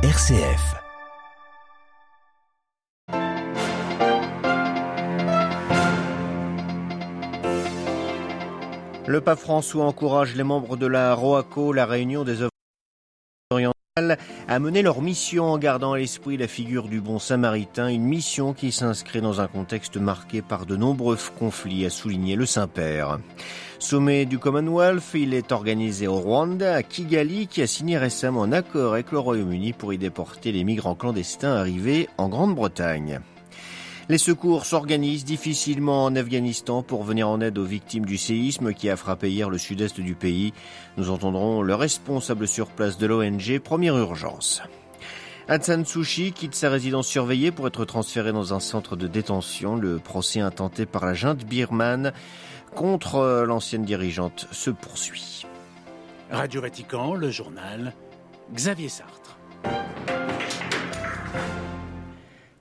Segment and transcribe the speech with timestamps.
[0.00, 0.76] RCF.
[9.08, 12.52] Le pape François encourage les membres de la ROACO, la réunion des œuvres
[14.48, 18.52] à mener leur mission en gardant à l'esprit la figure du bon samaritain, une mission
[18.52, 23.18] qui s'inscrit dans un contexte marqué par de nombreux conflits, a souligné le Saint-Père.
[23.78, 28.52] Sommet du Commonwealth, il est organisé au Rwanda, à Kigali, qui a signé récemment un
[28.52, 33.20] accord avec le Royaume-Uni pour y déporter les migrants clandestins arrivés en Grande-Bretagne.
[34.10, 38.88] Les secours s'organisent difficilement en Afghanistan pour venir en aide aux victimes du séisme qui
[38.88, 40.54] a frappé hier le sud-est du pays.
[40.96, 44.62] Nous entendrons le responsable sur place de l'ONG Première Urgence.
[45.50, 49.76] Aung Sushi quitte sa résidence surveillée pour être transféré dans un centre de détention.
[49.76, 52.14] Le procès intenté par la junte birmane
[52.74, 55.46] contre l'ancienne dirigeante se poursuit.
[56.30, 57.92] Radio Vatican, le journal,
[58.54, 59.37] Xavier Sartre.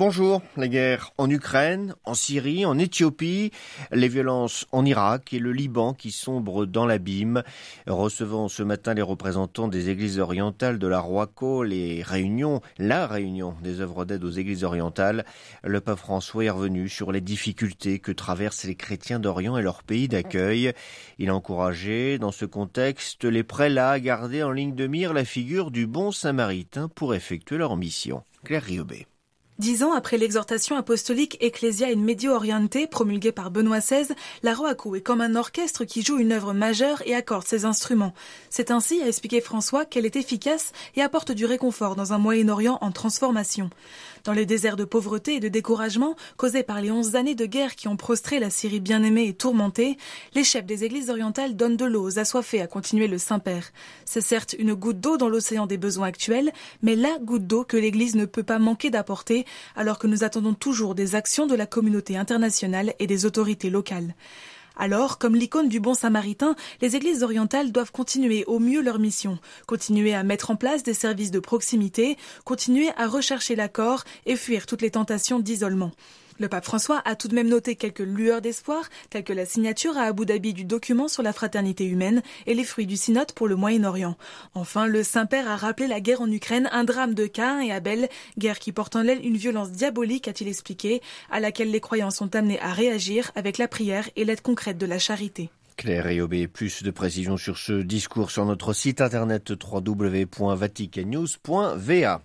[0.00, 3.50] Bonjour, la guerre en Ukraine, en Syrie, en Éthiopie,
[3.92, 7.42] les violences en Irak et le Liban qui sombrent dans l'abîme.
[7.86, 13.54] Recevant ce matin les représentants des églises orientales de la Roaco, les réunions, la réunion
[13.62, 15.26] des œuvres d'aide aux églises orientales,
[15.64, 19.82] le pape François est revenu sur les difficultés que traversent les chrétiens d'Orient et leur
[19.82, 20.72] pays d'accueil.
[21.18, 25.26] Il a encouragé, dans ce contexte, les prélats à garder en ligne de mire la
[25.26, 28.22] figure du bon samaritain pour effectuer leur mission.
[28.44, 29.06] Claire Riobé.
[29.60, 34.06] Dix ans après l'exhortation apostolique Ecclesia in Medio Oriente promulguée par Benoît XVI,
[34.42, 38.14] la Roaco est comme un orchestre qui joue une œuvre majeure et accorde ses instruments.
[38.48, 42.78] C'est ainsi, a expliqué François, qu'elle est efficace et apporte du réconfort dans un Moyen-Orient
[42.80, 43.68] en transformation.
[44.24, 47.74] Dans les déserts de pauvreté et de découragement causés par les onze années de guerre
[47.74, 49.96] qui ont prostré la Syrie bien-aimée et tourmentée,
[50.34, 53.70] les chefs des églises orientales donnent de l'eau aux assoiffés, à continuer le Saint-Père.
[54.04, 57.76] C'est certes une goutte d'eau dans l'océan des besoins actuels, mais la goutte d'eau que
[57.76, 59.46] l'Église ne peut pas manquer d'apporter
[59.76, 64.14] alors que nous attendons toujours des actions de la communauté internationale et des autorités locales.
[64.76, 69.38] Alors, comme l'icône du bon samaritain, les églises orientales doivent continuer au mieux leur mission,
[69.66, 74.66] continuer à mettre en place des services de proximité, continuer à rechercher l'accord et fuir
[74.66, 75.92] toutes les tentations d'isolement.
[76.40, 79.98] Le pape François a tout de même noté quelques lueurs d'espoir, telles que la signature
[79.98, 83.46] à Abu Dhabi du document sur la fraternité humaine et les fruits du synode pour
[83.46, 84.16] le Moyen-Orient.
[84.54, 88.08] Enfin, le Saint-Père a rappelé la guerre en Ukraine, un drame de Cain et Abel,
[88.38, 92.34] guerre qui porte en elle une violence diabolique, a-t-il expliqué, à laquelle les croyants sont
[92.34, 95.50] amenés à réagir avec la prière et l'aide concrète de la charité.
[95.76, 102.22] Claire et Obé, plus de précisions sur ce discours sur notre site internet www.vaticannews.va.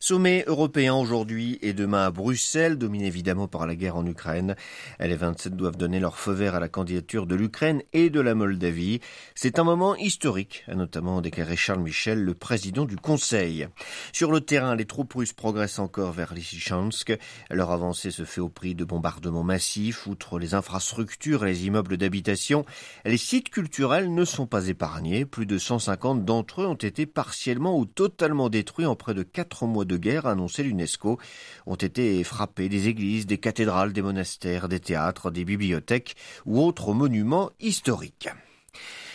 [0.00, 4.54] Sommet européen aujourd'hui et demain à Bruxelles, dominé évidemment par la guerre en Ukraine.
[5.00, 8.34] Les 27 doivent donner leur feu vert à la candidature de l'Ukraine et de la
[8.34, 9.00] Moldavie.
[9.34, 13.66] C'est un moment historique, a notamment déclaré Charles Michel, le président du Conseil.
[14.12, 17.16] Sur le terrain, les troupes russes progressent encore vers Lysychansk.
[17.50, 20.06] Leur avancée se fait au prix de bombardements massifs.
[20.06, 22.66] Outre les infrastructures et les immeubles d'habitation,
[23.06, 25.24] les sites culturels ne sont pas épargnés.
[25.24, 29.53] Plus de 150 d'entre eux ont été partiellement ou totalement détruits en près de 4
[29.62, 31.18] mois de guerre, annoncé l'UNESCO,
[31.66, 36.92] ont été frappés des églises, des cathédrales, des monastères, des théâtres, des bibliothèques ou autres
[36.92, 38.28] monuments historiques.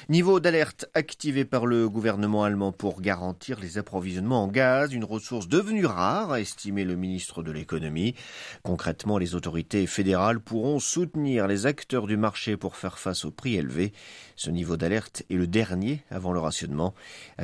[0.10, 5.48] Niveau d'alerte activé par le gouvernement allemand pour garantir les approvisionnements en gaz, une ressource
[5.48, 8.16] devenue rare, a estimé le ministre de l'économie.
[8.64, 13.58] Concrètement, les autorités fédérales pourront soutenir les acteurs du marché pour faire face aux prix
[13.58, 13.94] élevés.
[14.36, 16.96] Ce niveau d'alerte est le dernier avant le rationnement.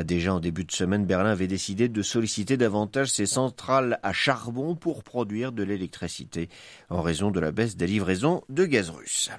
[0.03, 4.75] Déjà en début de semaine, Berlin avait décidé de solliciter davantage ses centrales à charbon
[4.75, 6.49] pour produire de l'électricité
[6.89, 9.29] en raison de la baisse des livraisons de gaz russe.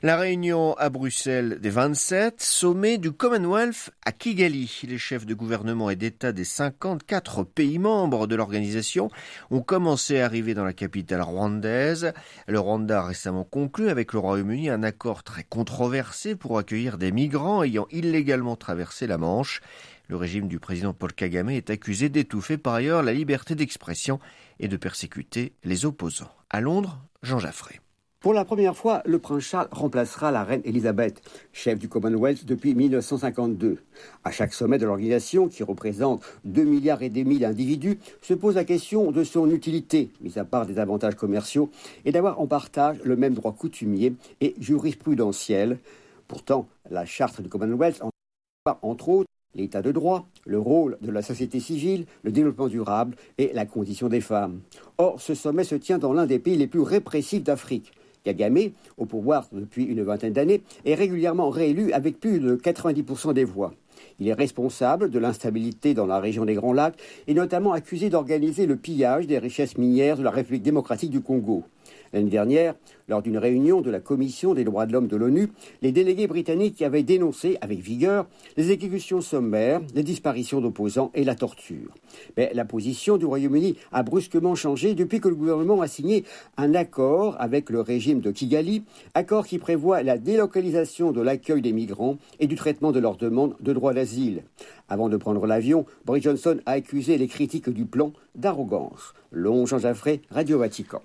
[0.00, 4.82] La réunion à Bruxelles des 27, sommet du Commonwealth à Kigali.
[4.86, 9.10] Les chefs de gouvernement et d'État des 54 pays membres de l'organisation
[9.50, 12.12] ont commencé à arriver dans la capitale rwandaise.
[12.46, 17.10] Le Rwanda a récemment conclu avec le Royaume-Uni un accord très controversé pour accueillir des
[17.10, 19.62] migrants ayant illégalement traversé la Manche.
[20.06, 24.20] Le régime du président Paul Kagame est accusé d'étouffer par ailleurs la liberté d'expression
[24.60, 26.30] et de persécuter les opposants.
[26.50, 27.80] À Londres, Jean Jaffré.
[28.20, 31.22] Pour la première fois, le prince Charles remplacera la reine Elisabeth,
[31.52, 33.78] chef du Commonwealth depuis 1952.
[34.24, 38.64] À chaque sommet de l'organisation, qui représente 2 milliards et demi d'individus, se pose la
[38.64, 41.70] question de son utilité, mis à part des avantages commerciaux,
[42.04, 45.78] et d'avoir en partage le même droit coutumier et jurisprudentiel.
[46.26, 48.10] Pourtant, la charte du Commonwealth en
[48.82, 53.52] entre autres l'état de droit, le rôle de la société civile, le développement durable et
[53.54, 54.60] la condition des femmes.
[54.98, 57.92] Or, ce sommet se tient dans l'un des pays les plus répressifs d'Afrique.
[58.28, 63.44] Kagame, au pouvoir depuis une vingtaine d'années, est régulièrement réélu avec plus de 90% des
[63.44, 63.72] voix.
[64.20, 68.66] Il est responsable de l'instabilité dans la région des Grands Lacs et notamment accusé d'organiser
[68.66, 71.64] le pillage des richesses minières de la République démocratique du Congo.
[72.12, 72.74] L'année dernière,
[73.08, 75.48] lors d'une réunion de la Commission des droits de l'homme de l'ONU,
[75.82, 78.26] les délégués britanniques avaient dénoncé avec vigueur
[78.56, 81.94] les exécutions sommaires, les disparitions d'opposants et la torture.
[82.36, 86.24] Mais la position du Royaume-Uni a brusquement changé depuis que le gouvernement a signé
[86.56, 88.84] un accord avec le régime de Kigali,
[89.14, 93.54] accord qui prévoit la délocalisation de l'accueil des migrants et du traitement de leurs demandes
[93.60, 94.42] de droit d'asile.
[94.88, 99.12] Avant de prendre l'avion, Boris Johnson a accusé les critiques du plan d'arrogance.
[99.30, 101.02] Long Jean Jaffré, Radio Vatican.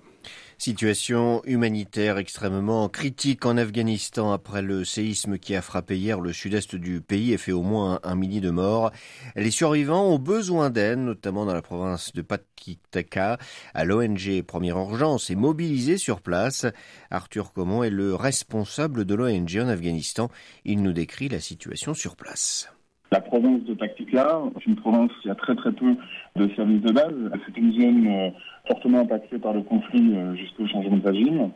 [0.58, 6.76] Situation humanitaire extrêmement critique en Afghanistan après le séisme qui a frappé hier le sud-est
[6.76, 8.90] du pays et fait au moins un millier de morts.
[9.36, 13.38] Les survivants ont besoin d'aide, notamment dans la province de Pakitaka.
[13.74, 16.66] À l'ONG Première Urgence est mobilisé sur place.
[17.10, 20.30] Arthur Comon est le responsable de l'ONG en Afghanistan.
[20.64, 22.70] Il nous décrit la situation sur place.
[23.12, 25.94] La province de Paktika, c'est une province qui a très très peu
[26.36, 27.14] de services de base.
[27.46, 28.30] C'est une zone euh,
[28.66, 31.50] fortement impactée par le conflit euh, jusqu'au changement de régime.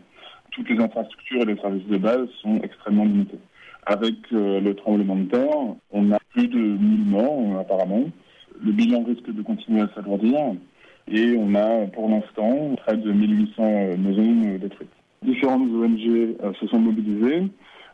[0.51, 3.39] Toutes les infrastructures et les services de base sont extrêmement limités.
[3.87, 5.57] Avec euh, le tremblement de terre,
[5.91, 8.05] on a plus de 1000 morts apparemment.
[8.63, 10.55] Le bilan risque de continuer à s'alourdir
[11.11, 13.63] et on a pour l'instant près de 1800
[13.99, 14.89] maisons détruites.
[15.23, 17.45] Différentes ONG se sont mobilisées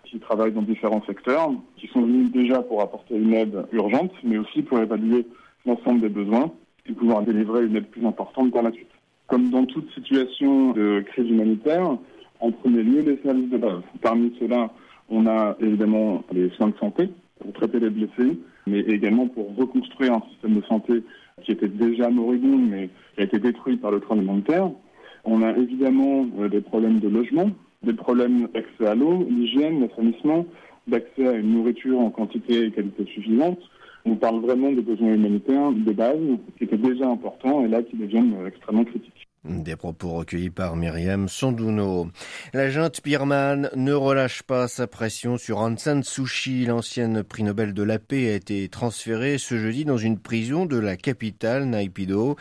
[0.05, 4.39] qui travaillent dans différents secteurs, qui sont venus déjà pour apporter une aide urgente, mais
[4.39, 5.27] aussi pour évaluer
[5.67, 6.53] l'ensemble des besoins
[6.87, 8.94] et pouvoir délivrer une aide plus importante par la suite.
[9.27, 11.97] Comme dans toute situation de crise humanitaire,
[12.41, 13.83] en premier lieu, les services de base.
[14.03, 14.71] Parmi ceux-là,
[15.09, 17.09] on a évidemment les soins de santé
[17.41, 21.03] pour traiter les blessés, mais également pour reconstruire un système de santé
[21.43, 24.71] qui était déjà moribond, mais a été détruit par le tremblement de terre.
[25.25, 27.51] On a évidemment euh, des problèmes de logement,
[27.83, 30.47] des problèmes d'accès à l'eau, l'hygiène, l'assainissement,
[30.87, 33.59] d'accès à une nourriture en quantité et qualité suffisante.
[34.07, 36.19] On parle vraiment de besoins humanitaires de base
[36.59, 39.24] qui étaient déjà importants et là qui deviennent extrêmement critiques.
[39.45, 42.09] Des propos recueillis par Myriam Sondouno.
[42.55, 46.03] La junte birmane ne relâche pas sa pression sur Aung San.
[46.67, 50.79] L'ancienne prix Nobel de la paix a été transférée ce jeudi dans une prison de
[50.79, 52.37] la capitale, Naypyidaw.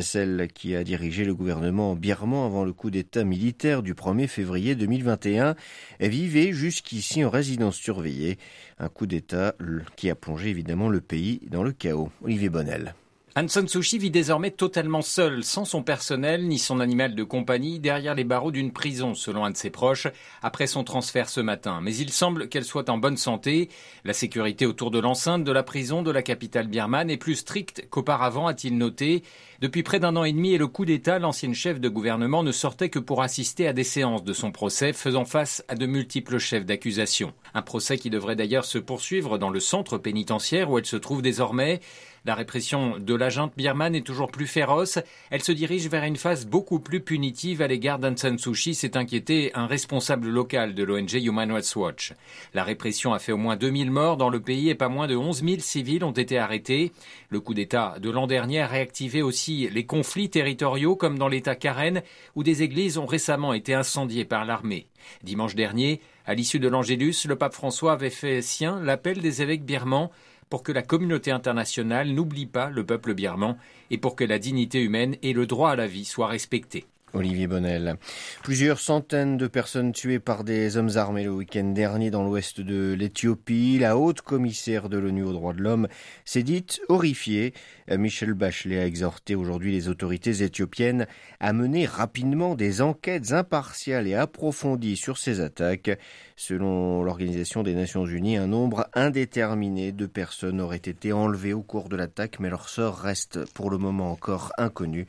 [0.00, 4.74] Celle qui a dirigé le gouvernement birman avant le coup d'état militaire du 1er février
[4.74, 5.54] 2021
[6.00, 8.38] vivait jusqu'ici en résidence surveillée.
[8.80, 9.54] Un coup d'état
[9.94, 12.10] qui a plongé évidemment le pays dans le chaos.
[12.24, 12.94] Olivier Bonnel.
[13.36, 17.22] Aung San Suu Kyi vit désormais totalement seule, sans son personnel ni son animal de
[17.22, 20.08] compagnie, derrière les barreaux d'une prison, selon un de ses proches,
[20.42, 21.78] après son transfert ce matin.
[21.80, 23.68] Mais il semble qu'elle soit en bonne santé.
[24.04, 27.86] La sécurité autour de l'enceinte de la prison de la capitale birmane est plus stricte
[27.88, 29.22] qu'auparavant, a-t-il noté.
[29.60, 32.50] Depuis près d'un an et demi et le coup d'État, l'ancienne chef de gouvernement ne
[32.50, 36.38] sortait que pour assister à des séances de son procès, faisant face à de multiples
[36.38, 37.32] chefs d'accusation.
[37.54, 41.22] Un procès qui devrait d'ailleurs se poursuivre dans le centre pénitentiaire où elle se trouve
[41.22, 41.80] désormais.
[42.26, 44.98] La répression de l'agente birmane est toujours plus féroce.
[45.30, 49.52] Elle se dirige vers une phase beaucoup plus punitive à l'égard d'Aung San s'est inquiété
[49.54, 52.12] un responsable local de l'ONG Human Rights Watch.
[52.52, 55.16] La répression a fait au moins 2000 morts dans le pays et pas moins de
[55.16, 56.92] 11 000 civils ont été arrêtés.
[57.30, 61.54] Le coup d'État de l'an dernier a réactivé aussi les conflits territoriaux comme dans l'État
[61.54, 62.02] Karen
[62.34, 64.88] où des églises ont récemment été incendiées par l'armée.
[65.22, 69.64] Dimanche dernier, à l'issue de l'Angélus, le pape François avait fait sien l'appel des évêques
[69.64, 70.10] birmans
[70.48, 73.56] pour que la communauté internationale n'oublie pas le peuple birman
[73.90, 76.86] et pour que la dignité humaine et le droit à la vie soient respectés.
[77.12, 77.96] Olivier Bonnel.
[78.42, 82.92] Plusieurs centaines de personnes tuées par des hommes armés le week-end dernier dans l'ouest de
[82.92, 83.78] l'Éthiopie.
[83.78, 85.88] La haute commissaire de l'ONU aux droits de l'homme
[86.24, 87.52] s'est dite horrifiée.
[87.90, 91.06] Michel Bachelet a exhorté aujourd'hui les autorités éthiopiennes
[91.40, 95.98] à mener rapidement des enquêtes impartiales et approfondies sur ces attaques.
[96.36, 101.88] Selon l'Organisation des Nations Unies, un nombre indéterminé de personnes auraient été enlevées au cours
[101.88, 105.06] de l'attaque, mais leur sort reste pour le moment encore inconnu.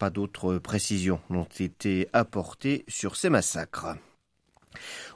[0.00, 3.96] Pas d'autres précisions n'ont été apportées sur ces massacres.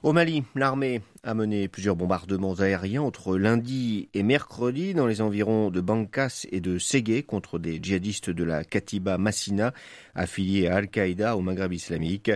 [0.05, 5.71] Au Mali, l'armée a mené plusieurs bombardements aériens entre lundi et mercredi dans les environs
[5.71, 9.73] de Bankas et de Ségué contre des djihadistes de la Katiba Massina
[10.15, 12.31] affiliés à Al-Qaïda au Maghreb islamique.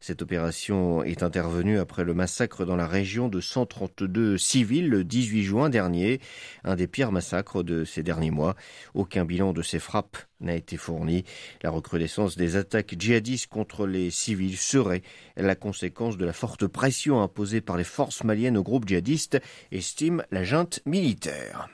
[0.00, 5.44] Cette opération est intervenue après le massacre dans la région de 132 civils le 18
[5.44, 6.20] juin dernier,
[6.64, 8.56] un des pires massacres de ces derniers mois.
[8.94, 11.22] Aucun bilan de ces frappes n'a été fourni.
[11.62, 15.02] La recrudescence des attaques djihadistes contre les civils serait
[15.36, 19.40] la conséquence de la forte pression imposée par les forces maliennes au groupe djihadiste,
[19.70, 21.68] estime la junte militaire.